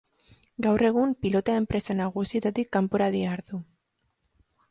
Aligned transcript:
Gaur 0.65 0.83
egun, 0.87 1.11
pilota 1.25 1.57
enpresa 1.63 1.97
nagusietatik 1.99 2.73
kanpora 2.79 3.11
dihardu. 3.19 3.63